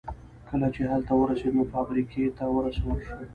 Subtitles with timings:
[0.49, 3.15] کله چې هلته ورسېد نو فابريکې ته ورسول شو.